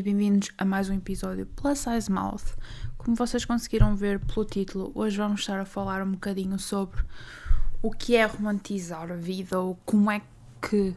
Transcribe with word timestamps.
e 0.00 0.02
bem-vindos 0.02 0.48
a 0.56 0.64
mais 0.64 0.88
um 0.88 0.94
episódio 0.94 1.44
Plus 1.44 1.80
Size 1.80 2.10
Mouth. 2.10 2.56
Como 2.96 3.14
vocês 3.14 3.44
conseguiram 3.44 3.94
ver 3.94 4.18
pelo 4.18 4.46
título, 4.46 4.90
hoje 4.94 5.18
vamos 5.18 5.40
estar 5.40 5.60
a 5.60 5.66
falar 5.66 6.02
um 6.02 6.12
bocadinho 6.12 6.58
sobre 6.58 7.02
o 7.82 7.90
que 7.90 8.16
é 8.16 8.24
romantizar 8.24 9.12
a 9.12 9.14
vida 9.14 9.60
ou 9.60 9.78
como 9.84 10.10
é 10.10 10.22
que 10.62 10.94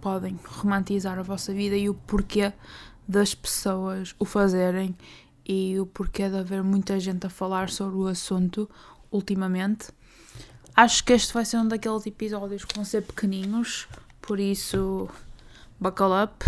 podem 0.00 0.38
romantizar 0.44 1.18
a 1.18 1.22
vossa 1.22 1.52
vida 1.52 1.76
e 1.76 1.88
o 1.88 1.94
porquê 1.94 2.52
das 3.08 3.34
pessoas 3.34 4.14
o 4.16 4.24
fazerem 4.24 4.96
e 5.44 5.80
o 5.80 5.84
porquê 5.84 6.28
de 6.28 6.36
haver 6.36 6.62
muita 6.62 7.00
gente 7.00 7.26
a 7.26 7.30
falar 7.30 7.68
sobre 7.68 7.96
o 7.96 8.06
assunto 8.06 8.70
ultimamente. 9.10 9.88
Acho 10.72 11.02
que 11.02 11.14
este 11.14 11.34
vai 11.34 11.44
ser 11.44 11.56
um 11.56 11.66
daqueles 11.66 12.06
episódios 12.06 12.64
que 12.64 12.76
vão 12.76 12.84
ser 12.84 13.02
pequeninos, 13.02 13.88
por 14.22 14.38
isso, 14.38 15.08
buckle 15.80 16.22
up, 16.22 16.44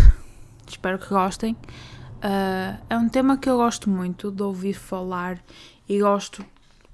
espero 0.71 0.99
que 0.99 1.09
gostem. 1.09 1.53
Uh, 2.19 2.77
é 2.89 2.97
um 2.97 3.07
tema 3.07 3.37
que 3.37 3.49
eu 3.49 3.57
gosto 3.57 3.89
muito 3.89 4.31
de 4.31 4.43
ouvir 4.43 4.73
falar 4.73 5.39
e 5.87 5.99
gosto 5.99 6.45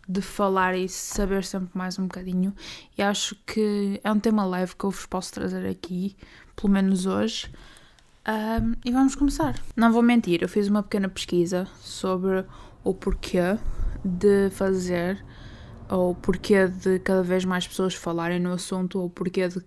de 0.07 0.21
falar 0.21 0.75
e 0.75 0.87
saber 0.87 1.43
sempre 1.43 1.69
mais 1.73 1.97
um 1.97 2.03
bocadinho. 2.03 2.53
E 2.97 3.01
acho 3.01 3.35
que 3.45 3.99
é 4.03 4.11
um 4.11 4.19
tema 4.19 4.45
leve 4.45 4.75
que 4.75 4.85
eu 4.85 4.91
vos 4.91 5.05
posso 5.05 5.33
trazer 5.33 5.67
aqui, 5.67 6.15
pelo 6.55 6.71
menos 6.71 7.05
hoje. 7.05 7.51
Um, 8.27 8.73
e 8.83 8.91
vamos 8.91 9.15
começar. 9.15 9.55
Não 9.75 9.91
vou 9.91 10.01
mentir, 10.01 10.41
eu 10.41 10.49
fiz 10.49 10.67
uma 10.67 10.81
pequena 10.81 11.09
pesquisa 11.09 11.67
sobre 11.79 12.45
o 12.83 12.93
porquê 12.93 13.57
de 14.03 14.49
fazer, 14.51 15.23
ou 15.89 16.15
porquê 16.15 16.67
de 16.67 16.99
cada 16.99 17.23
vez 17.23 17.45
mais 17.45 17.67
pessoas 17.67 17.95
falarem 17.95 18.39
no 18.39 18.53
assunto, 18.53 18.99
ou 18.99 19.09
porquê 19.09 19.47
de 19.47 19.61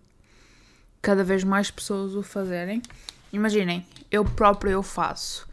cada 1.02 1.22
vez 1.22 1.44
mais 1.44 1.70
pessoas 1.70 2.14
o 2.14 2.22
fazerem. 2.22 2.82
Imaginem, 3.32 3.86
eu 4.10 4.24
próprio 4.24 4.72
eu 4.72 4.82
faço 4.82 5.46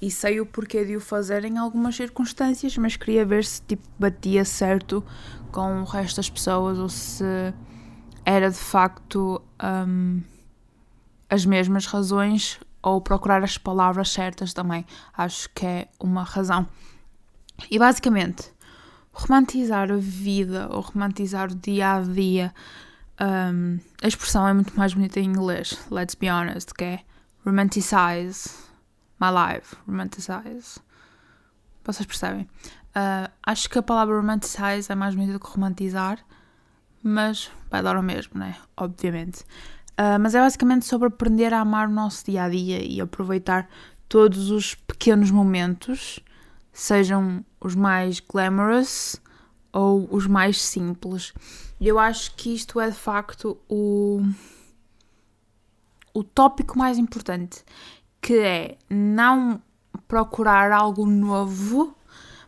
e 0.00 0.10
sei 0.10 0.40
o 0.40 0.46
porquê 0.46 0.84
de 0.84 0.96
o 0.96 1.00
fazer 1.00 1.44
em 1.44 1.56
algumas 1.58 1.96
circunstâncias, 1.96 2.76
mas 2.76 2.96
queria 2.96 3.24
ver 3.24 3.44
se 3.44 3.62
tipo 3.62 3.86
batia 3.98 4.44
certo 4.44 5.02
com 5.50 5.80
o 5.80 5.84
resto 5.84 6.16
das 6.16 6.28
pessoas 6.28 6.78
ou 6.78 6.88
se 6.88 7.24
era 8.24 8.50
de 8.50 8.58
facto 8.58 9.42
um, 9.88 10.20
as 11.30 11.46
mesmas 11.46 11.86
razões 11.86 12.60
ou 12.82 13.00
procurar 13.00 13.42
as 13.42 13.58
palavras 13.58 14.10
certas 14.10 14.52
também. 14.52 14.84
Acho 15.16 15.48
que 15.54 15.66
é 15.66 15.88
uma 15.98 16.22
razão. 16.22 16.68
E 17.70 17.78
basicamente, 17.78 18.52
romantizar 19.12 19.90
a 19.90 19.96
vida 19.96 20.68
ou 20.70 20.80
romantizar 20.82 21.50
o 21.50 21.54
dia 21.54 21.94
a 21.94 22.00
dia, 22.02 22.54
um, 23.18 23.78
a 24.02 24.06
expressão 24.06 24.46
é 24.46 24.52
muito 24.52 24.76
mais 24.76 24.92
bonita 24.92 25.18
em 25.18 25.24
inglês, 25.24 25.78
let's 25.90 26.14
be 26.14 26.30
honest, 26.30 26.74
que 26.74 26.84
é 26.84 27.00
romanticize 27.46 28.50
my 29.20 29.28
life, 29.30 29.76
romanticize. 29.86 30.80
Vocês 31.84 32.06
percebem? 32.06 32.48
Uh, 32.88 33.30
acho 33.44 33.70
que 33.70 33.78
a 33.78 33.82
palavra 33.82 34.16
romanticize 34.16 34.90
é 34.90 34.94
mais 34.94 35.14
bonita 35.14 35.34
do 35.34 35.40
que 35.40 35.48
romantizar, 35.48 36.18
mas 37.02 37.50
vai 37.70 37.82
dar 37.82 37.96
o 37.96 38.02
mesmo, 38.02 38.38
né? 38.38 38.56
Obviamente. 38.76 39.42
Uh, 39.92 40.18
mas 40.20 40.34
é 40.34 40.40
basicamente 40.40 40.84
sobre 40.84 41.08
aprender 41.08 41.54
a 41.54 41.60
amar 41.60 41.88
o 41.88 41.92
nosso 41.92 42.24
dia 42.26 42.42
a 42.44 42.48
dia 42.48 42.82
e 42.82 43.00
aproveitar 43.00 43.68
todos 44.08 44.50
os 44.50 44.74
pequenos 44.74 45.30
momentos, 45.30 46.20
sejam 46.72 47.44
os 47.60 47.74
mais 47.74 48.20
glamorous 48.20 49.20
ou 49.72 50.08
os 50.10 50.26
mais 50.26 50.60
simples. 50.60 51.32
Eu 51.80 51.98
acho 51.98 52.34
que 52.34 52.54
isto 52.54 52.80
é 52.80 52.90
de 52.90 52.96
facto 52.96 53.58
o, 53.68 54.22
o 56.16 56.24
tópico 56.24 56.78
mais 56.78 56.96
importante, 56.96 57.62
que 58.22 58.38
é 58.38 58.78
não 58.88 59.60
procurar 60.08 60.72
algo 60.72 61.04
novo, 61.04 61.94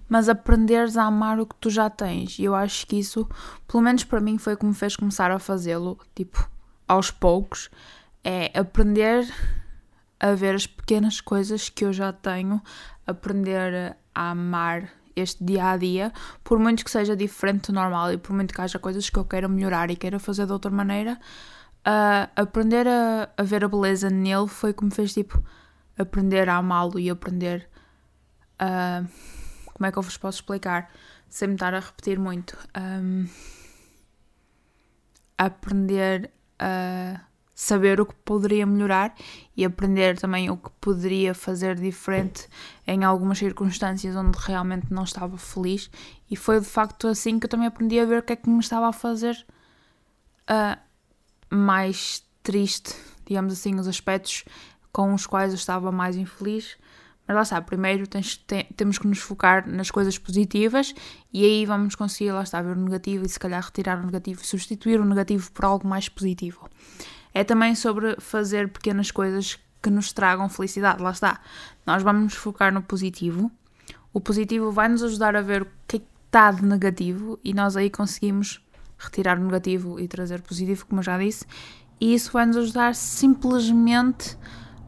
mas 0.09 0.27
aprenderes 0.27 0.97
a 0.97 1.05
amar 1.05 1.39
o 1.39 1.45
que 1.45 1.55
tu 1.57 1.69
já 1.69 1.91
tens. 1.91 2.39
E 2.39 2.45
eu 2.45 2.55
acho 2.55 2.87
que 2.87 2.99
isso, 2.99 3.29
pelo 3.67 3.83
menos 3.83 4.05
para 4.05 4.21
mim, 4.21 4.39
foi 4.39 4.57
como 4.57 4.73
me 4.73 4.79
fez 4.79 4.97
começar 4.97 5.31
a 5.31 5.39
fazê-lo. 5.39 5.99
Tipo, 6.15 6.49
aos 6.87 7.11
poucos, 7.11 7.69
é 8.25 8.59
aprender 8.59 9.31
a 10.19 10.33
ver 10.33 10.55
as 10.55 10.67
pequenas 10.67 11.21
coisas 11.21 11.69
que 11.69 11.85
eu 11.85 11.93
já 11.93 12.11
tenho, 12.11 12.63
aprender 13.07 13.99
a 14.15 14.31
amar 14.31 14.89
este 15.15 15.45
dia 15.45 15.73
a 15.73 15.77
dia, 15.77 16.11
por 16.43 16.59
muito 16.59 16.83
que 16.83 16.91
seja 16.91 17.15
diferente 17.15 17.67
do 17.67 17.75
normal 17.75 18.15
e 18.15 18.17
por 18.17 18.35
muito 18.35 18.55
que 18.55 18.61
haja 18.63 18.79
coisas 18.79 19.11
que 19.11 19.19
eu 19.19 19.27
queira 19.27 19.47
melhorar 19.47 19.91
e 19.91 19.97
queira 19.97 20.19
fazer 20.19 20.47
de 20.47 20.53
outra 20.53 20.71
maneira, 20.71 21.21
uh, 21.87 22.31
aprender 22.37 22.87
a, 22.87 23.29
a, 23.37 23.43
ver 23.43 23.65
a 23.65 23.69
beleza 23.69 24.11
nele 24.11 24.49
foi 24.49 24.73
como 24.73 24.91
fez 24.91 25.13
tipo 25.13 25.43
aprender 25.99 26.49
a 26.49 26.57
amá-lo 26.57 26.99
e 26.99 27.11
aprender 27.11 27.69
a. 28.59 29.05
como 29.73 29.87
é 29.87 29.93
que 29.93 29.99
eu 29.99 30.03
vos 30.03 30.17
posso 30.17 30.39
explicar? 30.39 30.91
Sem 31.29 31.49
me 31.49 31.55
estar 31.55 31.75
a 31.75 31.81
repetir 31.81 32.19
muito. 32.19 32.57
Um, 32.77 33.27
aprender 35.37 36.31
a 36.59 37.21
saber 37.55 38.01
o 38.01 38.07
que 38.07 38.15
poderia 38.25 38.65
melhorar 38.65 39.13
e 39.57 39.65
aprender 39.65 40.17
também 40.17 40.49
o 40.49 40.57
que 40.57 40.71
poderia 40.81 41.35
fazer 41.35 41.75
diferente 41.75 42.47
em 42.87 43.03
algumas 43.03 43.39
circunstâncias 43.39 44.15
onde 44.15 44.39
realmente 44.39 44.93
não 44.93 45.03
estava 45.03 45.37
feliz 45.37 45.91
e 46.31 46.37
foi 46.37 46.61
de 46.61 46.67
facto 46.67 47.09
assim 47.09 47.37
que 47.37 47.47
eu 47.47 47.51
também 47.51 47.67
aprendi 47.67 47.99
a 47.99 48.05
ver 48.05 48.21
o 48.21 48.23
que 48.23 48.33
é 48.33 48.37
que 48.37 48.49
me 48.49 48.61
estava 48.61 48.87
a 48.87 48.93
fazer 48.93 49.45
uh, 50.49 50.79
mais 51.51 52.23
triste, 52.43 52.95
digamos 53.27 53.53
assim, 53.53 53.75
os 53.79 53.89
aspectos 53.89 54.45
com 54.93 55.13
os 55.15 55.27
quais 55.27 55.53
eu 55.53 55.57
estava 55.57 55.93
mais 55.93 56.17
infeliz. 56.17 56.77
Mas 57.27 57.35
lá 57.35 57.43
está, 57.43 57.61
primeiro 57.61 58.07
tens, 58.07 58.37
tem, 58.39 58.65
temos 58.77 58.97
que 58.97 59.07
nos 59.07 59.19
focar 59.19 59.69
nas 59.69 59.91
coisas 59.91 60.17
positivas 60.17 60.95
e 61.31 61.45
aí 61.45 61.67
vamos 61.67 61.95
conseguir, 61.95 62.33
lá 62.33 62.43
está, 62.43 62.63
ver 62.63 62.75
o 62.75 62.81
negativo 62.81 63.27
e 63.27 63.29
se 63.29 63.39
calhar 63.39 63.63
retirar 63.63 63.99
o 63.99 64.07
negativo 64.07 64.43
substituir 64.45 64.99
o 64.99 65.05
negativo 65.05 65.53
por 65.53 65.67
algo 65.67 65.87
mais 65.87 66.09
positivo. 66.09 66.71
É 67.35 67.45
também 67.45 67.75
sobre 67.75 68.17
fazer 68.19 68.71
pequenas 68.71 69.11
coisas 69.11 69.59
que 69.83 69.91
nos 69.91 70.11
tragam 70.13 70.49
felicidade, 70.49 71.03
lá 71.03 71.11
está. 71.11 71.41
Nós 71.85 72.03
vamos 72.03 72.25
nos 72.25 72.35
focar 72.35 72.73
no 72.73 72.83
positivo, 72.83 73.53
o 74.11 74.21
positivo 74.23 74.73
vai 74.73 74.89
nos 74.89 75.03
ajudar 75.03 75.37
a 75.37 75.43
ver 75.43 75.63
o 75.63 75.67
que 75.87 75.99
é 75.99 76.19
está 76.29 76.51
de 76.51 76.63
negativo 76.63 77.39
e 77.43 77.55
nós 77.55 77.75
aí 77.75 77.89
conseguimos 77.89 78.61
retirar 78.99 79.39
o 79.39 79.45
negativo 79.45 80.01
e 80.01 80.09
trazer 80.09 80.43
positivo, 80.43 80.87
como 80.87 81.01
eu 81.01 81.05
já 81.05 81.17
disse, 81.19 81.47
e 82.01 82.15
isso 82.15 82.33
vai 82.33 82.47
nos 82.47 82.57
ajudar 82.57 82.95
simplesmente 82.95 84.37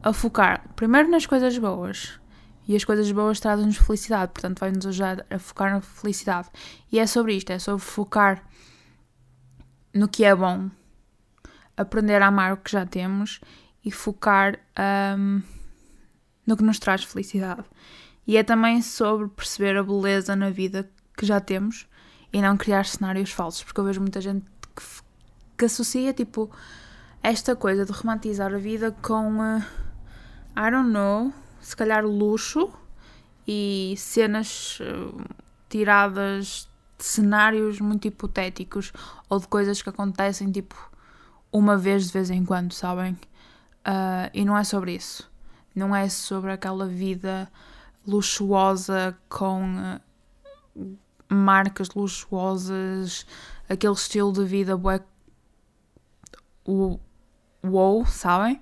a 0.02 0.12
focar 0.12 0.68
primeiro 0.74 1.10
nas 1.10 1.26
coisas 1.26 1.56
boas 1.58 2.20
e 2.66 2.76
as 2.76 2.84
coisas 2.84 3.10
boas 3.10 3.40
trazem-nos 3.40 3.78
felicidade, 3.78 4.32
portanto, 4.32 4.60
vai 4.60 4.70
nos 4.70 4.86
ajudar 4.86 5.26
a 5.28 5.38
focar 5.38 5.72
na 5.72 5.80
felicidade. 5.80 6.48
E 6.92 6.98
é 6.98 7.06
sobre 7.06 7.34
isto: 7.34 7.50
é 7.50 7.58
sobre 7.58 7.84
focar 7.84 8.44
no 9.92 10.06
que 10.06 10.24
é 10.24 10.32
bom, 10.34 10.70
aprender 11.76 12.22
a 12.22 12.28
amar 12.28 12.52
o 12.52 12.58
que 12.58 12.70
já 12.70 12.86
temos 12.86 13.40
e 13.84 13.90
focar 13.90 14.58
um, 15.18 15.42
no 16.46 16.56
que 16.56 16.62
nos 16.62 16.78
traz 16.78 17.02
felicidade. 17.02 17.64
E 18.24 18.36
é 18.36 18.44
também 18.44 18.80
sobre 18.82 19.28
perceber 19.28 19.76
a 19.76 19.82
beleza 19.82 20.36
na 20.36 20.50
vida 20.50 20.88
que 21.16 21.26
já 21.26 21.40
temos 21.40 21.88
e 22.32 22.40
não 22.40 22.56
criar 22.56 22.84
cenários 22.86 23.30
falsos, 23.30 23.62
porque 23.62 23.80
eu 23.80 23.84
vejo 23.84 24.00
muita 24.00 24.20
gente 24.20 24.44
que, 24.74 24.82
que 25.58 25.64
associa 25.64 26.12
tipo 26.12 26.50
esta 27.22 27.54
coisa 27.54 27.84
de 27.84 27.92
romantizar 27.92 28.54
a 28.54 28.58
vida 28.58 28.92
com 29.02 29.38
uh, 29.38 29.62
I 30.56 30.70
don't 30.70 30.90
know 30.90 31.32
se 31.60 31.76
calhar 31.76 32.04
luxo 32.04 32.70
e 33.46 33.94
cenas 33.96 34.78
uh, 34.80 35.22
tiradas 35.68 36.68
de 36.98 37.04
cenários 37.04 37.80
muito 37.80 38.08
hipotéticos 38.08 38.92
ou 39.28 39.38
de 39.38 39.48
coisas 39.48 39.82
que 39.82 39.88
acontecem 39.88 40.50
tipo 40.50 40.90
uma 41.52 41.76
vez 41.76 42.06
de 42.06 42.12
vez 42.12 42.30
em 42.30 42.44
quando, 42.44 42.72
sabem? 42.72 43.12
Uh, 43.80 44.30
e 44.32 44.44
não 44.44 44.56
é 44.56 44.64
sobre 44.64 44.94
isso. 44.94 45.30
Não 45.74 45.94
é 45.94 46.08
sobre 46.08 46.52
aquela 46.52 46.86
vida 46.86 47.50
luxuosa 48.06 49.16
com 49.28 49.62
uh, 50.76 50.98
marcas 51.30 51.90
luxuosas, 51.90 53.24
aquele 53.68 53.94
estilo 53.94 54.32
de 54.32 54.44
vida 54.44 54.76
bué 54.76 55.00
wow, 57.62 58.04
sabem? 58.06 58.60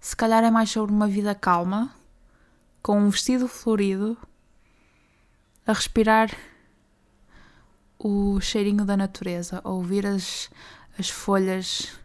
Se 0.00 0.14
calhar 0.14 0.44
é 0.44 0.50
mais 0.50 0.70
sobre 0.70 0.92
uma 0.92 1.08
vida 1.08 1.34
calma, 1.34 1.94
com 2.82 2.98
um 2.98 3.08
vestido 3.08 3.48
florido, 3.48 4.16
a 5.66 5.72
respirar 5.72 6.30
o 7.98 8.40
cheirinho 8.40 8.84
da 8.84 8.96
natureza, 8.96 9.60
a 9.64 9.70
ouvir 9.70 10.06
as, 10.06 10.50
as 10.98 11.08
folhas 11.08 11.98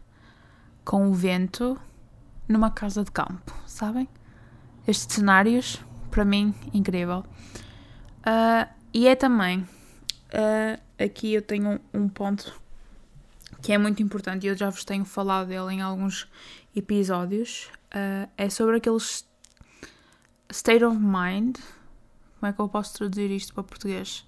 com 0.84 1.10
o 1.10 1.14
vento 1.14 1.78
numa 2.48 2.70
casa 2.70 3.04
de 3.04 3.10
campo, 3.10 3.54
sabem? 3.66 4.08
Estes 4.86 5.14
cenários, 5.14 5.80
para 6.10 6.24
mim, 6.24 6.54
incrível. 6.72 7.24
Uh, 8.20 8.68
e 8.92 9.06
é 9.06 9.14
também, 9.14 9.66
uh, 10.34 10.80
aqui 11.02 11.34
eu 11.34 11.42
tenho 11.42 11.80
um, 11.92 12.02
um 12.02 12.08
ponto 12.08 12.60
que 13.62 13.72
é 13.72 13.78
muito 13.78 14.02
importante 14.02 14.44
e 14.44 14.48
eu 14.48 14.56
já 14.56 14.70
vos 14.70 14.84
tenho 14.84 15.04
falado 15.04 15.48
dele 15.48 15.74
em 15.74 15.82
alguns 15.82 16.28
episódios, 16.74 17.70
uh, 17.94 18.28
é 18.36 18.48
sobre 18.48 18.76
aqueles 18.76 19.28
state 20.50 20.84
of 20.84 20.96
mind. 20.98 21.58
Como 22.38 22.50
é 22.50 22.52
que 22.52 22.60
eu 22.60 22.68
posso 22.68 22.94
traduzir 22.94 23.30
isto 23.30 23.52
para 23.52 23.62
português? 23.62 24.26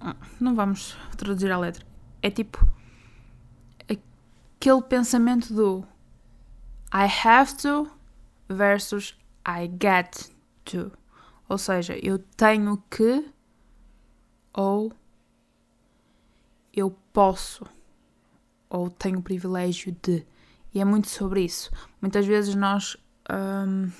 Ah, 0.00 0.16
não 0.40 0.54
vamos 0.54 0.96
traduzir 1.16 1.50
a 1.50 1.58
letra. 1.58 1.86
É 2.22 2.30
tipo 2.30 2.66
aquele 3.88 4.82
pensamento 4.82 5.54
do 5.54 5.86
I 6.92 7.06
have 7.24 7.56
to 7.58 7.90
versus 8.48 9.16
I 9.46 9.70
get 9.80 10.30
to. 10.66 10.92
Ou 11.48 11.56
seja, 11.56 11.96
eu 12.02 12.18
tenho 12.18 12.82
que 12.90 13.24
ou 14.56 14.92
eu 16.74 16.90
posso 17.12 17.64
ou 18.68 18.90
tenho 18.90 19.18
o 19.20 19.22
privilégio 19.22 19.94
de. 20.02 20.26
E 20.74 20.80
é 20.80 20.84
muito 20.84 21.08
sobre 21.08 21.44
isso. 21.44 21.70
Muitas 22.00 22.26
vezes 22.26 22.54
nós. 22.54 22.96
Hum, 23.30 23.90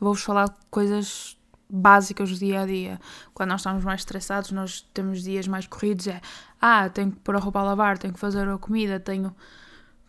Vou-vos 0.00 0.22
falar 0.22 0.54
coisas 0.70 1.38
básicas 1.70 2.30
do 2.30 2.36
dia 2.36 2.60
a 2.60 2.66
dia. 2.66 3.00
Quando 3.32 3.50
nós 3.50 3.60
estamos 3.60 3.84
mais 3.84 4.00
estressados, 4.00 4.50
nós 4.50 4.82
temos 4.92 5.22
dias 5.22 5.48
mais 5.48 5.66
corridos. 5.66 6.06
É 6.08 6.20
ah, 6.60 6.88
tenho 6.88 7.12
que 7.12 7.20
pôr 7.20 7.36
a 7.36 7.38
roupa 7.38 7.60
a 7.60 7.62
lavar, 7.62 7.96
tenho 7.96 8.12
que 8.12 8.20
fazer 8.20 8.46
a 8.48 8.58
comida, 8.58 9.00
tenho 9.00 9.34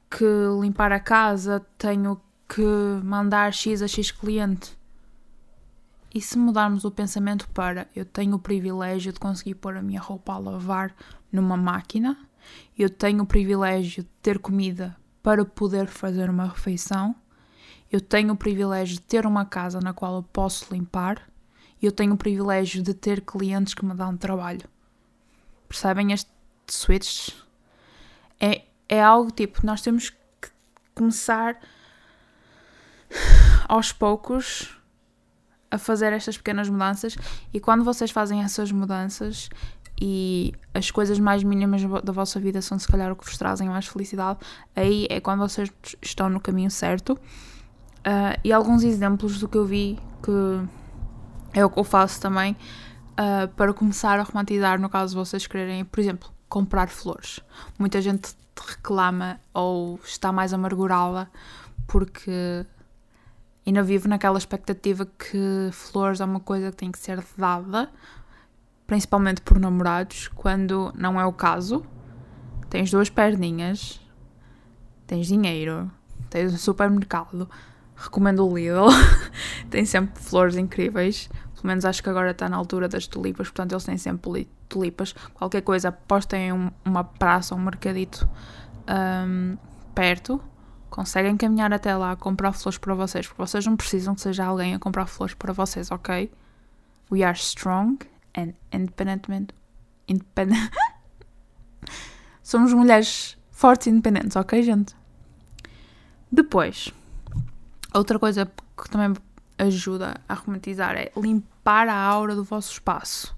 que 0.10 0.26
limpar 0.60 0.92
a 0.92 1.00
casa, 1.00 1.66
tenho 1.78 2.20
que 2.50 2.62
mandar 3.04 3.54
X 3.54 3.82
a 3.82 3.88
X 3.88 4.12
cliente. 4.12 4.78
E 6.16 6.22
se 6.22 6.38
mudarmos 6.38 6.86
o 6.86 6.92
pensamento 6.92 7.46
para 7.50 7.90
eu 7.94 8.06
tenho 8.06 8.38
o 8.38 8.40
privilégio 8.40 9.12
de 9.12 9.20
conseguir 9.20 9.56
pôr 9.56 9.76
a 9.76 9.82
minha 9.82 10.00
roupa 10.00 10.32
a 10.32 10.38
lavar 10.38 10.96
numa 11.30 11.58
máquina, 11.58 12.18
eu 12.80 12.90
tenho 12.90 13.24
o 13.24 13.28
privilégio 13.28 14.02
de 14.02 14.10
ter 14.22 14.40
comida 14.40 14.96
para 15.22 15.44
poder 15.44 15.88
fazer 15.88 16.30
uma 16.30 16.46
refeição, 16.46 17.14
eu 17.92 18.00
tenho 18.00 18.32
o 18.32 18.38
privilégio 18.38 18.96
de 18.96 19.02
ter 19.02 19.26
uma 19.26 19.44
casa 19.44 19.82
na 19.82 19.92
qual 19.92 20.16
eu 20.16 20.24
posso 20.24 20.74
limpar, 20.74 21.30
eu 21.82 21.92
tenho 21.92 22.14
o 22.14 22.18
privilégio 22.18 22.82
de 22.82 22.94
ter 22.94 23.20
clientes 23.20 23.74
que 23.74 23.84
me 23.84 23.94
dão 23.94 24.16
trabalho. 24.16 24.70
Percebem 25.68 26.14
este 26.14 26.32
switch? 26.70 27.32
É, 28.40 28.64
é 28.88 29.04
algo 29.04 29.32
tipo, 29.32 29.66
nós 29.66 29.82
temos 29.82 30.12
que 30.12 30.50
começar 30.94 31.60
aos 33.68 33.92
poucos 33.92 34.80
a 35.76 35.78
fazer 35.78 36.14
estas 36.14 36.38
pequenas 36.38 36.70
mudanças 36.70 37.16
e 37.54 37.60
quando 37.60 37.84
vocês 37.84 38.12
fazem 38.12 38.42
essas 38.42 38.72
mudanças 38.72 39.50
e 40.00 40.54
as 40.74 40.92
coisas 40.92 41.20
mais 41.20 41.44
mínimas 41.44 41.82
da 42.04 42.12
vossa 42.12 42.40
vida 42.40 42.62
são 42.62 42.78
se 42.78 42.88
calhar 42.88 43.12
o 43.12 43.16
que 43.16 43.26
vos 43.26 43.38
trazem 43.38 43.70
mais 43.70 43.88
felicidade, 43.88 44.40
aí 44.76 45.08
é 45.10 45.20
quando 45.20 45.40
vocês 45.40 45.72
estão 46.02 46.30
no 46.30 46.40
caminho 46.40 46.70
certo. 46.70 47.14
Uh, 47.14 48.38
e 48.44 48.52
alguns 48.52 48.84
exemplos 48.84 49.40
do 49.40 49.48
que 49.48 49.58
eu 49.58 49.66
vi 49.66 49.98
que 50.22 51.60
é 51.60 51.66
o 51.66 51.70
que 51.70 51.80
eu 51.80 51.84
faço 51.84 52.20
também 52.20 52.56
uh, 53.14 53.48
para 53.56 53.74
começar 53.74 54.20
a 54.20 54.24
romantizar, 54.24 54.80
no 54.80 54.90
caso 54.90 55.16
vocês 55.16 55.48
quererem, 55.48 55.86
por 55.86 56.00
exemplo, 56.00 56.30
comprar 56.50 56.90
flores. 56.90 57.40
Muita 57.80 58.02
gente 58.02 58.36
reclama 58.68 59.40
ou 59.54 60.00
está 60.04 60.32
mais 60.32 60.54
amargurada 60.54 61.30
porque 61.88 62.66
ainda 63.66 63.82
vive 63.82 64.08
naquela 64.08 64.38
expectativa 64.38 65.06
que 65.06 65.70
flores 65.72 66.22
é 66.22 66.26
uma 66.26 66.40
coisa 66.40 66.72
que 66.72 66.78
tem 66.78 66.92
que 66.92 67.00
ser 67.00 67.24
dada, 67.38 67.90
principalmente 68.86 69.42
por 69.42 69.60
namorados, 69.60 70.28
quando 70.28 70.94
não 70.96 71.20
é 71.20 71.26
o 71.26 71.34
caso. 71.34 71.86
Tens 72.70 72.92
duas 72.92 73.10
perninhas, 73.10 74.00
tens 75.08 75.28
dinheiro, 75.28 75.90
tens 76.30 76.54
um 76.54 76.58
supermercado, 76.58 77.50
recomendo 77.96 78.48
o 78.48 78.56
Lidl, 78.56 78.88
tem 79.70 79.86
sempre 79.86 80.22
flores 80.22 80.56
incríveis. 80.56 81.30
Pelo 81.56 81.68
menos 81.68 81.86
acho 81.86 82.04
que 82.04 82.10
agora 82.10 82.32
está 82.32 82.48
na 82.48 82.58
altura 82.58 82.88
das 82.88 83.08
tulipas, 83.08 83.48
portanto 83.48 83.72
eles 83.72 83.84
têm 83.84 83.98
sempre 83.98 84.48
tulipas. 84.70 85.14
Qualquer 85.34 85.62
coisa, 85.62 85.92
postem 85.92 86.54
um, 86.54 86.70
uma 86.84 87.04
praça, 87.04 87.56
um 87.56 87.60
mercadito 87.60 88.30
um, 88.88 89.58
perto 89.96 90.40
conseguem 90.96 91.36
caminhar 91.36 91.74
até 91.74 91.94
lá, 91.94 92.16
comprar 92.16 92.54
flores 92.54 92.78
para 92.78 92.94
vocês, 92.96 93.28
porque 93.28 93.42
vocês 93.42 93.66
não 93.66 93.76
precisam 93.76 94.16
que 94.16 94.22
seja 94.22 94.46
alguém 94.46 94.76
a 94.76 94.80
comprar 94.80 95.06
flores 95.08 95.36
para 95.36 95.52
vocês, 95.52 95.92
ok? 95.92 96.32
We 97.12 97.22
are 97.22 97.38
strong 97.38 97.98
and 98.34 98.54
independent. 98.72 99.52
independent. 100.08 100.72
Somos 102.42 102.72
mulheres 102.72 103.38
fortes 103.52 103.88
e 103.88 103.90
independentes, 103.90 104.38
ok, 104.38 104.64
gente? 104.64 104.96
Depois, 106.32 106.94
outra 107.94 108.18
coisa 108.18 108.50
que 108.82 108.90
também 108.90 109.22
ajuda 109.58 110.16
a 110.30 110.34
romantizar 110.34 110.96
é 110.96 111.12
limpar 111.18 111.90
a 111.90 111.98
aura 111.98 112.36
do 112.36 112.44
vosso 112.46 112.72
espaço. 112.72 113.36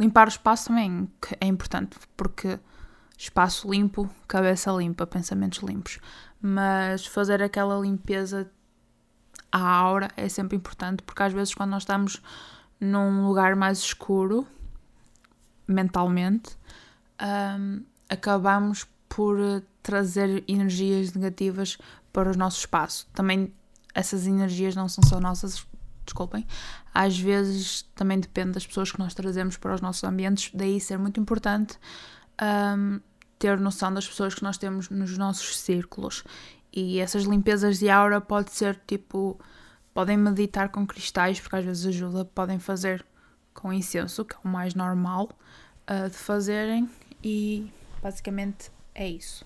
Limpar 0.00 0.26
o 0.28 0.30
espaço 0.30 0.68
também 0.68 1.06
é 1.38 1.46
importante, 1.46 1.98
porque 2.16 2.58
espaço 3.16 3.70
limpo, 3.70 4.08
cabeça 4.26 4.70
limpa, 4.72 5.06
pensamentos 5.06 5.60
limpos. 5.60 5.98
Mas 6.40 7.06
fazer 7.06 7.42
aquela 7.42 7.78
limpeza 7.78 8.50
à 9.50 9.66
aura 9.66 10.08
é 10.16 10.28
sempre 10.28 10.56
importante, 10.56 11.02
porque 11.02 11.22
às 11.22 11.32
vezes 11.32 11.54
quando 11.54 11.70
nós 11.70 11.82
estamos 11.82 12.20
num 12.80 13.26
lugar 13.26 13.56
mais 13.56 13.78
escuro, 13.78 14.46
mentalmente, 15.66 16.56
um, 17.58 17.82
acabamos 18.08 18.86
por 19.08 19.38
trazer 19.82 20.44
energias 20.48 21.12
negativas 21.14 21.78
para 22.12 22.30
o 22.30 22.36
nosso 22.36 22.58
espaço. 22.58 23.06
Também 23.12 23.52
essas 23.94 24.26
energias 24.26 24.74
não 24.74 24.88
são 24.88 25.04
só 25.04 25.20
nossas, 25.20 25.66
desculpem. 26.04 26.44
Às 26.92 27.18
vezes 27.18 27.82
também 27.94 28.18
depende 28.18 28.52
das 28.52 28.66
pessoas 28.66 28.90
que 28.90 28.98
nós 28.98 29.14
trazemos 29.14 29.56
para 29.56 29.74
os 29.74 29.80
nossos 29.80 30.02
ambientes, 30.04 30.50
daí 30.52 30.80
ser 30.80 30.98
muito 30.98 31.20
importante 31.20 31.78
um, 32.42 33.00
ter 33.38 33.58
noção 33.58 33.92
das 33.92 34.06
pessoas 34.06 34.34
que 34.34 34.42
nós 34.42 34.58
temos 34.58 34.88
nos 34.90 35.16
nossos 35.18 35.58
círculos. 35.58 36.24
E 36.72 36.98
essas 36.98 37.24
limpezas 37.24 37.78
de 37.78 37.88
aura 37.88 38.20
pode 38.20 38.50
ser 38.52 38.80
tipo. 38.86 39.38
Podem 39.92 40.16
meditar 40.16 40.70
com 40.70 40.84
cristais, 40.84 41.38
porque 41.38 41.56
às 41.56 41.64
vezes 41.64 41.86
ajuda. 41.86 42.24
Podem 42.24 42.58
fazer 42.58 43.04
com 43.52 43.72
incenso, 43.72 44.24
que 44.24 44.34
é 44.34 44.38
o 44.44 44.48
mais 44.48 44.74
normal 44.74 45.30
uh, 45.88 46.10
de 46.10 46.16
fazerem. 46.16 46.90
E 47.22 47.70
basicamente 48.02 48.72
é 48.94 49.08
isso. 49.08 49.44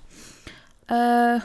Uh, 0.85 1.43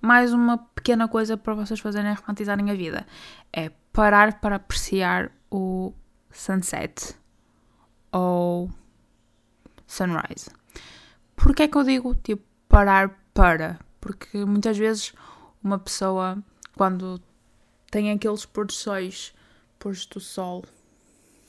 mais 0.00 0.32
uma 0.32 0.58
pequena 0.58 1.06
coisa 1.06 1.36
para 1.36 1.54
vocês 1.54 1.78
fazerem 1.78 2.14
romantizarem 2.14 2.70
a 2.70 2.74
vida 2.74 3.06
é 3.52 3.70
parar 3.92 4.40
para 4.40 4.56
apreciar 4.56 5.30
o 5.50 5.92
sunset 6.30 7.14
ou 8.10 8.70
sunrise. 9.86 10.50
Porquê 11.42 11.64
é 11.64 11.68
que 11.68 11.76
eu 11.76 11.82
digo 11.82 12.14
tipo 12.14 12.44
parar 12.68 13.18
para? 13.34 13.80
Porque 14.00 14.44
muitas 14.44 14.78
vezes 14.78 15.12
uma 15.62 15.76
pessoa, 15.76 16.38
quando 16.76 17.20
tem 17.90 18.12
aqueles 18.12 18.46
pôr 18.46 18.64
do 18.64 18.72
sóis, 18.72 19.34
pôr 19.76 19.92
do 20.12 20.20
sol, 20.20 20.64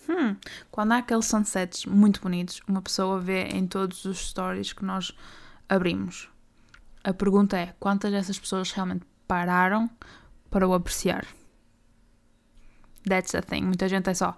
hum, 0.10 0.36
quando 0.72 0.94
há 0.94 0.98
aqueles 0.98 1.28
sunsets 1.28 1.86
muito 1.86 2.20
bonitos, 2.22 2.60
uma 2.68 2.82
pessoa 2.82 3.20
vê 3.20 3.44
em 3.44 3.68
todos 3.68 4.04
os 4.06 4.30
stories 4.30 4.74
que 4.74 4.84
nós 4.84 5.16
abrimos. 5.70 6.28
A 7.04 7.14
pergunta 7.14 7.56
é: 7.56 7.76
quantas 7.80 8.12
dessas 8.12 8.40
pessoas 8.40 8.72
realmente 8.72 9.06
pararam 9.28 9.88
para 10.50 10.68
o 10.68 10.74
apreciar? 10.74 11.24
That's 13.08 13.32
the 13.32 13.42
thing. 13.42 13.62
Muita 13.62 13.88
gente 13.88 14.10
é 14.10 14.14
só 14.16 14.36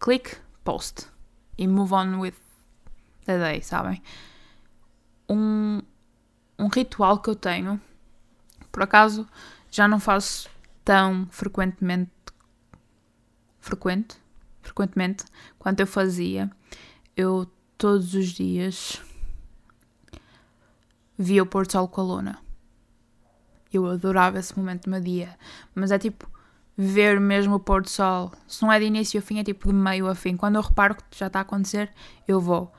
click, 0.00 0.36
post 0.64 1.06
e 1.56 1.68
move 1.68 1.94
on 1.94 2.18
with 2.18 2.34
the 3.24 3.38
day, 3.38 3.62
sabem? 3.62 4.02
Um, 5.28 5.80
um 6.58 6.68
ritual 6.68 7.18
que 7.18 7.30
eu 7.30 7.34
tenho, 7.34 7.80
por 8.70 8.82
acaso 8.82 9.26
já 9.70 9.86
não 9.88 9.98
faço 9.98 10.48
tão 10.84 11.26
frequentemente 11.30 12.10
frequente, 13.60 14.16
frequentemente 14.62 15.24
quanto 15.58 15.80
eu 15.80 15.86
fazia. 15.86 16.50
Eu 17.16 17.50
todos 17.76 18.14
os 18.14 18.28
dias 18.28 19.02
via 21.18 21.42
o 21.42 21.46
pôr 21.46 21.66
do 21.66 21.72
sol 21.72 21.88
com 21.88 22.00
a 22.00 22.04
luna. 22.04 22.38
Eu 23.72 23.86
adorava 23.86 24.38
esse 24.38 24.56
momento 24.56 24.84
do 24.84 24.90
meu 24.90 25.00
dia, 25.00 25.36
mas 25.74 25.90
é 25.90 25.98
tipo 25.98 26.30
ver 26.76 27.18
mesmo 27.18 27.56
o 27.56 27.60
pôr 27.60 27.82
do 27.82 27.90
sol. 27.90 28.32
Se 28.46 28.62
não 28.62 28.72
é 28.72 28.78
de 28.78 28.84
início 28.84 29.18
a 29.18 29.22
fim, 29.22 29.38
é 29.38 29.44
tipo 29.44 29.68
de 29.68 29.74
meio 29.74 30.06
a 30.06 30.14
fim. 30.14 30.36
Quando 30.36 30.56
eu 30.56 30.62
reparo 30.62 30.94
que 30.94 31.18
já 31.18 31.26
está 31.26 31.40
a 31.40 31.42
acontecer, 31.42 31.90
eu 32.28 32.40
vou. 32.40 32.72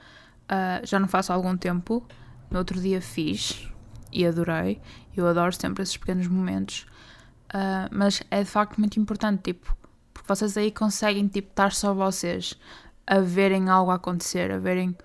Uh, 0.46 0.86
já 0.86 1.00
não 1.00 1.08
faço 1.08 1.32
há 1.32 1.36
algum 1.36 1.58
tempo, 1.58 2.08
no 2.50 2.60
outro 2.60 2.80
dia 2.80 3.02
fiz 3.02 3.70
e 4.12 4.26
adorei. 4.26 4.82
Eu 5.16 5.28
adoro 5.28 5.54
sempre 5.54 5.84
esses 5.84 5.98
pequenos 5.98 6.28
momentos. 6.28 6.86
Uh, 7.48 7.88
mas 7.92 8.22
é 8.30 8.44
de 8.44 8.50
facto 8.50 8.78
muito 8.78 9.00
importante, 9.00 9.42
tipo, 9.42 9.76
porque 10.14 10.28
vocês 10.28 10.58
aí 10.58 10.72
conseguem 10.72 11.28
tipo, 11.28 11.50
estar 11.50 11.72
só 11.72 11.94
vocês 11.94 12.60
a 13.06 13.20
verem 13.20 13.70
algo 13.70 13.92
acontecer, 13.92 14.52
a 14.52 14.58
verem 14.58 14.96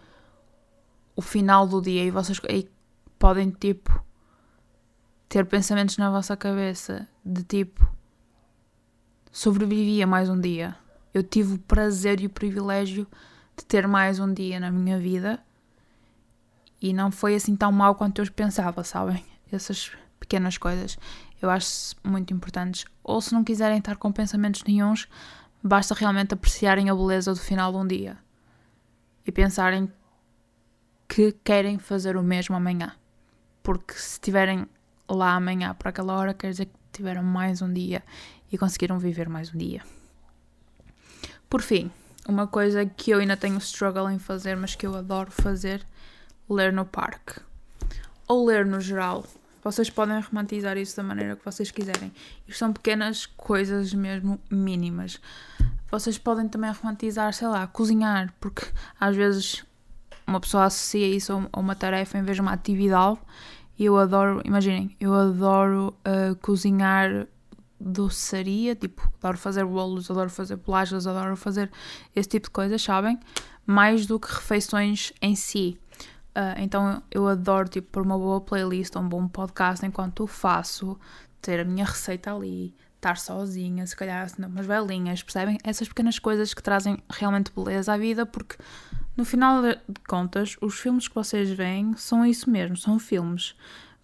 o 1.15 1.23
final 1.23 1.67
do 1.67 1.81
dia 1.81 2.05
e 2.05 2.11
vocês 2.11 2.41
aí 2.49 2.69
podem 3.19 3.51
tipo 3.51 4.05
ter 5.29 5.47
pensamentos 5.47 5.97
na 5.97 6.11
vossa 6.11 6.37
cabeça 6.37 7.07
de 7.25 7.45
tipo 7.45 7.89
sobrevivi 9.31 10.03
a 10.03 10.07
mais 10.07 10.29
um 10.29 10.41
dia. 10.41 10.77
Eu 11.15 11.23
tive 11.23 11.55
o 11.55 11.59
prazer 11.59 12.21
e 12.21 12.27
o 12.27 12.31
privilégio 12.31 13.07
de 13.57 13.65
ter 13.65 13.87
mais 13.87 14.19
um 14.19 14.33
dia 14.33 14.59
na 14.59 14.71
minha 14.71 14.99
vida 14.99 15.39
e 16.83 16.93
não 16.93 17.13
foi 17.13 17.37
assim 17.37 17.55
tão 17.55 17.71
mal 17.71 17.95
quanto 17.95 18.21
eu 18.21 18.31
pensava, 18.33 18.83
sabem? 18.83 19.25
Essas 19.51 19.93
pequenas 20.19 20.59
coisas 20.59 20.99
eu 21.41 21.49
acho 21.49 21.95
muito 22.05 22.33
importantes. 22.35 22.85
Ou 23.03 23.21
se 23.21 23.33
não 23.33 23.45
quiserem 23.45 23.79
estar 23.79 23.97
com 23.97 24.13
pensamentos 24.13 24.63
nenhums, 24.65 25.09
basta 25.63 25.95
realmente 25.95 26.35
apreciarem 26.35 26.91
a 26.91 26.95
beleza 26.95 27.33
do 27.33 27.41
final 27.41 27.73
de 27.73 27.79
um 27.79 27.87
dia 27.87 28.19
e 29.27 29.31
pensarem 29.33 29.91
que 31.09 31.33
querem 31.45 31.79
fazer 31.79 32.17
o 32.17 32.23
mesmo 32.23 32.57
amanhã. 32.57 32.93
Porque 33.63 33.95
se 33.95 34.15
estiverem 34.15 34.67
lá 35.09 35.35
amanhã 35.35 35.75
para 35.75 35.91
aquela 35.91 36.15
hora, 36.15 36.35
quer 36.35 36.51
dizer 36.51 36.67
que 36.67 36.73
tiveram 36.93 37.23
mais 37.23 37.63
um 37.63 37.73
dia 37.73 38.03
e 38.51 38.59
conseguiram 38.59 38.99
viver 38.99 39.29
mais 39.29 39.55
um 39.55 39.59
dia. 39.59 39.83
Por 41.49 41.61
fim, 41.61 41.91
uma 42.27 42.47
coisa 42.47 42.87
que 42.87 43.11
eu 43.11 43.19
ainda 43.19 43.37
tenho 43.37 43.59
struggle 43.59 44.11
em 44.11 44.19
fazer, 44.19 44.57
mas 44.57 44.75
que 44.75 44.87
eu 44.87 44.95
adoro 44.97 45.31
fazer, 45.31 45.87
ler 46.53 46.73
no 46.73 46.85
parque. 46.85 47.41
Ou 48.29 48.47
ler 48.47 48.65
no 48.65 48.81
geral. 48.81 49.25
Vocês 49.63 49.89
podem 49.89 50.21
romantizar 50.21 50.77
isso 50.77 50.97
da 50.97 51.03
maneira 51.03 51.37
que 51.37 51.45
vocês 51.45 51.71
quiserem. 51.71 52.13
Isto 52.49 52.59
são 52.59 52.73
pequenas 52.73 53.27
coisas 53.27 53.95
mesmo 53.95 54.41
mínimas. 54.51 55.21
Vocês 55.91 56.19
podem 56.19 56.49
também 56.49 56.73
romantizar, 56.73 57.33
sei 57.33 57.47
lá, 57.47 57.67
cozinhar, 57.67 58.33
porque 58.41 58.67
às 58.99 59.15
vezes 59.15 59.65
uma 60.27 60.41
pessoa 60.41 60.65
associa 60.65 61.07
isso 61.07 61.49
a 61.53 61.61
uma 61.61 61.77
tarefa 61.77 62.19
em 62.19 62.23
vez 62.23 62.37
de 62.37 62.41
uma 62.41 62.53
atividade. 62.53 63.19
E 63.79 63.85
eu 63.85 63.97
adoro, 63.97 64.43
imaginem, 64.45 64.97
eu 65.01 65.15
adoro 65.15 65.95
uh, 66.07 66.35
cozinhar 66.37 67.27
doçaria, 67.79 68.75
tipo, 68.75 69.11
adoro 69.19 69.37
fazer 69.37 69.65
bolos, 69.65 70.11
adoro 70.11 70.31
fazer 70.31 70.57
bolachas, 70.57 71.07
adoro 71.07 71.37
fazer 71.37 71.71
esse 72.15 72.29
tipo 72.29 72.47
de 72.47 72.53
coisas, 72.53 72.81
sabem? 72.83 73.19
Mais 73.67 74.07
do 74.07 74.19
que 74.19 74.33
refeições 74.33 75.13
em 75.21 75.35
si. 75.35 75.79
Uh, 76.35 76.59
então 76.59 77.03
eu 77.11 77.29
adoro 77.29 77.69
tipo 77.69 77.89
pôr 77.91 78.03
uma 78.03 78.19
boa 78.19 78.41
playlist, 78.41 78.97
um 78.97 79.07
bom 79.07 79.29
podcast 79.29 79.85
enquanto 79.85 80.27
faço, 80.27 80.99
ter 81.43 81.61
a 81.61 81.65
minha 81.65 81.85
receita 81.85 82.35
ali, 82.35 82.75
estar 82.97 83.19
sozinha, 83.19 83.87
se 83.87 83.95
calhar 83.95 84.25
acender 84.25 84.49
umas 84.49 84.65
velinhas, 84.65 85.23
percebem? 85.23 85.59
Essas 85.63 85.89
pequenas 85.89 86.19
coisas 86.19 86.55
que 86.55 86.63
trazem 86.63 87.03
realmente 87.11 87.53
beleza 87.55 87.93
à 87.93 87.99
vida, 87.99 88.25
porque 88.25 88.57
no 89.17 89.25
final 89.25 89.61
de 89.63 90.01
contas, 90.09 90.57
os 90.61 90.79
filmes 90.79 91.07
que 91.07 91.15
vocês 91.15 91.51
veem 91.51 91.95
são 91.97 92.25
isso 92.25 92.49
mesmo, 92.49 92.77
são 92.77 92.99
filmes 92.99 93.55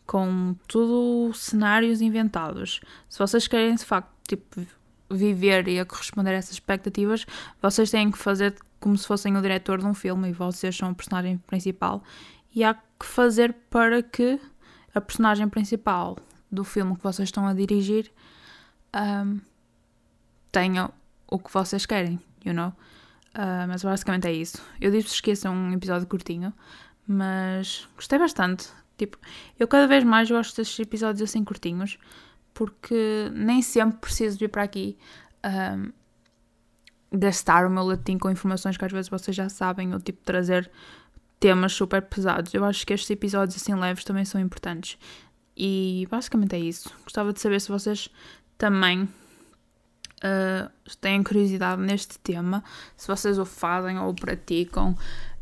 com 0.05 0.55
tudo 0.67 1.33
cenários 1.35 2.01
inventados. 2.01 2.81
Se 3.09 3.19
vocês 3.19 3.47
querem 3.47 3.75
de 3.75 3.85
facto 3.85 4.11
tipo, 4.27 4.67
viver 5.11 5.69
e 5.69 5.79
a 5.79 5.87
corresponder 5.87 6.31
a 6.31 6.39
essas 6.39 6.53
expectativas, 6.53 7.25
vocês 7.63 7.91
têm 7.91 8.11
que 8.11 8.19
fazer 8.19 8.55
como 8.81 8.97
se 8.97 9.07
fossem 9.07 9.37
o 9.37 9.43
diretor 9.43 9.79
de 9.79 9.87
um 9.87 9.95
filme 9.95 10.29
e 10.29 10.33
vocês 10.33 10.77
são 10.77 10.91
o 10.91 10.95
personagem 10.95 11.39
principal. 11.39 12.03
E 12.55 12.65
há 12.65 12.75
que 12.75 13.07
fazer 13.07 13.55
para 13.71 14.03
que 14.03 14.41
a 14.95 15.01
personagem 15.01 15.49
principal 15.49 16.17
do 16.51 16.65
filme 16.65 16.97
que 16.97 17.03
vocês 17.03 17.29
estão 17.29 17.47
a 17.47 17.53
dirigir 17.53 18.11
um, 18.95 19.41
tenha 20.51 20.91
o 21.27 21.39
que 21.39 21.53
vocês 21.53 21.85
querem, 21.87 22.19
you 22.45 22.55
know? 22.55 22.73
Uh, 23.35 23.69
mas 23.69 23.83
basicamente 23.83 24.27
é 24.27 24.33
isso. 24.33 24.63
Eu 24.81 24.91
disse 24.91 25.23
que 25.23 25.33
é 25.33 25.51
um 25.51 25.73
episódio 25.73 26.07
curtinho, 26.07 26.53
mas 27.07 27.89
gostei 27.95 28.19
bastante. 28.19 28.69
Tipo, 28.97 29.19
eu 29.59 29.69
cada 29.69 29.87
vez 29.87 30.03
mais 30.03 30.29
gosto 30.29 30.57
destes 30.57 30.81
episódios 30.81 31.29
assim 31.29 31.45
curtinhos, 31.45 31.99
porque 32.53 33.31
nem 33.33 33.63
sempre 33.63 33.99
preciso 33.99 34.39
vir 34.39 34.49
para 34.49 34.65
aqui 34.65 34.99
um, 35.45 35.93
gastar 37.13 37.67
o 37.67 37.71
meu 37.71 37.85
latim 37.85 38.19
com 38.19 38.31
informações 38.31 38.77
que 38.77 38.85
às 38.85 38.93
vezes 38.93 39.09
vocês 39.09 39.37
já 39.37 39.49
sabem, 39.49 39.93
ou 39.93 40.01
tipo 40.01 40.23
trazer 40.25 40.71
temas 41.41 41.73
super 41.73 42.03
pesados. 42.03 42.53
Eu 42.53 42.65
acho 42.65 42.87
que 42.87 42.93
estes 42.93 43.11
episódios 43.11 43.57
assim 43.57 43.75
leves 43.75 44.05
também 44.05 44.25
são 44.25 44.41
importantes. 44.41 44.99
E 45.57 46.07
basicamente 46.11 46.55
é 46.55 46.59
isso. 46.59 46.91
Gostava 47.03 47.33
de 47.33 47.41
saber 47.41 47.61
se 47.61 47.69
vocês 47.69 48.09
também 48.57 49.03
uh, 49.05 50.71
têm 51.01 51.23
curiosidade 51.23 51.81
neste 51.83 52.19
tema, 52.19 52.63
se 52.97 53.09
vocês 53.09 53.39
o 53.39 53.45
fazem 53.45 53.99
ou 53.99 54.11
o 54.11 54.15
praticam 54.15 54.97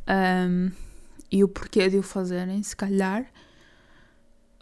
um, 0.08 0.70
e 1.30 1.42
o 1.42 1.48
porquê 1.48 1.88
de 1.88 1.98
o 1.98 2.02
fazerem, 2.02 2.62
se 2.62 2.76
calhar. 2.76 3.26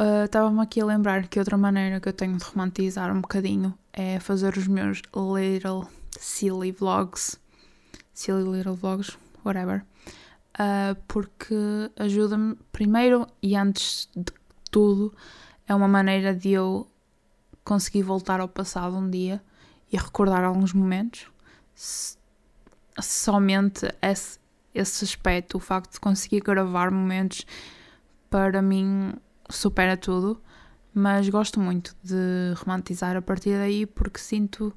Uh, 0.01 0.25
Estava-me 0.25 0.61
aqui 0.61 0.81
a 0.81 0.85
lembrar 0.85 1.29
que 1.29 1.39
outra 1.39 1.57
maneira 1.57 2.01
que 2.01 2.09
eu 2.09 2.13
tenho 2.13 2.37
de 2.37 2.45
romantizar 2.45 3.15
um 3.15 3.21
bocadinho 3.21 3.73
é 3.93 4.19
fazer 4.19 4.57
os 4.57 4.67
meus 4.67 5.03
little 5.15 5.87
silly 6.19 6.73
vlogs. 6.73 7.39
Silly 8.13 8.45
little 8.45 8.77
vlogs, 8.77 9.17
whatever. 9.45 9.85
Uh, 10.59 10.95
porque 11.09 11.91
ajuda-me, 11.97 12.57
primeiro 12.71 13.27
e 13.43 13.57
antes 13.57 14.09
de 14.15 14.33
tudo, 14.71 15.13
é 15.67 15.75
uma 15.75 15.89
maneira 15.89 16.35
de 16.35 16.51
eu 16.51 16.87
conseguir 17.65 18.03
voltar 18.03 18.41
ao 18.41 18.49
passado 18.49 18.97
um 18.97 19.11
dia 19.11 19.43
e 19.91 19.97
recordar 19.97 20.45
alguns 20.45 20.73
momentos. 20.73 21.27
Somente 23.01 23.89
esse, 24.01 24.39
esse 24.75 25.05
aspecto, 25.05 25.57
o 25.57 25.61
facto 25.61 25.95
de 25.95 26.01
conseguir 26.01 26.41
gravar 26.41 26.91
momentos, 26.91 27.45
para 28.31 28.63
mim 28.63 29.13
supera 29.51 29.97
tudo, 29.97 30.41
mas 30.93 31.29
gosto 31.29 31.59
muito 31.59 31.97
de 32.03 32.55
romantizar 32.57 33.17
a 33.17 33.23
partir 33.23 33.59
daí 33.59 33.87
porque 33.87 34.21
sinto 34.21 34.73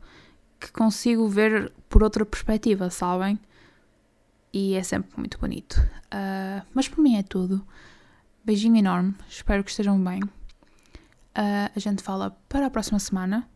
que 0.60 0.72
consigo 0.72 1.28
ver 1.28 1.72
por 1.90 2.04
outra 2.04 2.26
perspectiva, 2.26 2.90
sabem? 2.90 3.40
E 4.52 4.76
é 4.76 4.84
sempre 4.84 5.12
muito 5.18 5.38
bonito. 5.38 5.76
Uh, 6.06 6.66
mas 6.74 6.88
por 6.88 7.02
mim 7.02 7.18
é 7.18 7.24
tudo. 7.24 7.66
Beijinho 8.44 8.78
enorme, 8.78 9.16
espero 9.28 9.64
que 9.64 9.70
estejam 9.70 10.02
bem. 10.04 10.22
Uh, 10.24 11.70
a 11.76 11.80
gente 11.80 12.02
fala 12.02 12.32
para 12.50 12.66
a 12.66 12.70
próxima 12.70 13.00
semana. 13.00 13.48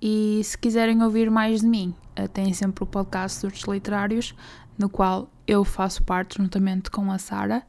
E 0.00 0.40
se 0.44 0.56
quiserem 0.56 1.02
ouvir 1.02 1.30
mais 1.30 1.62
de 1.62 1.66
mim, 1.66 1.94
uh, 2.18 2.28
têm 2.28 2.52
sempre 2.52 2.84
o 2.84 2.86
podcast 2.86 3.40
Surtos 3.40 3.62
Literários, 3.62 4.34
no 4.78 4.88
qual 4.88 5.30
eu 5.46 5.64
faço 5.64 6.04
parte 6.04 6.38
juntamente 6.38 6.90
com 6.90 7.10
a 7.10 7.18
Sara 7.18 7.64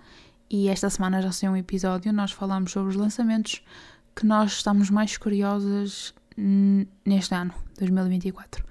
e 0.50 0.67
esta 0.67 0.89
semana 0.89 1.21
já 1.21 1.31
saiu 1.31 1.51
um 1.51 1.57
episódio, 1.57 2.12
nós 2.12 2.31
falamos 2.31 2.71
sobre 2.71 2.89
os 2.89 2.95
lançamentos 2.95 3.62
que 4.15 4.25
nós 4.25 4.53
estamos 4.53 4.89
mais 4.89 5.15
curiosas 5.15 6.12
neste 7.05 7.34
ano, 7.34 7.53
2024. 7.77 8.65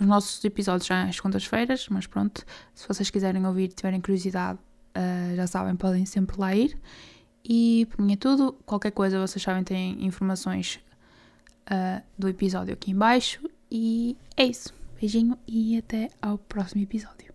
Os 0.00 0.06
nossos 0.06 0.44
episódios 0.44 0.86
já 0.86 1.04
às 1.04 1.20
quintas-feiras, 1.20 1.86
mas 1.88 2.06
pronto, 2.06 2.44
se 2.74 2.86
vocês 2.88 3.10
quiserem 3.10 3.46
ouvir 3.46 3.68
tiverem 3.68 4.00
curiosidade, 4.00 4.58
uh, 4.58 5.36
já 5.36 5.46
sabem, 5.46 5.76
podem 5.76 6.04
sempre 6.04 6.38
lá 6.38 6.54
ir. 6.54 6.76
E 7.44 7.86
por 7.90 8.04
mim 8.04 8.14
é 8.14 8.16
tudo. 8.16 8.52
Qualquer 8.64 8.90
coisa, 8.90 9.20
vocês 9.20 9.42
sabem, 9.42 9.62
têm 9.62 10.04
informações 10.04 10.80
uh, 11.70 12.02
do 12.18 12.28
episódio 12.28 12.74
aqui 12.74 12.90
em 12.90 12.96
baixo. 12.96 13.40
E 13.70 14.16
é 14.36 14.44
isso. 14.44 14.72
Beijinho 15.00 15.38
e 15.46 15.76
até 15.76 16.10
ao 16.20 16.38
próximo 16.38 16.82
episódio. 16.82 17.34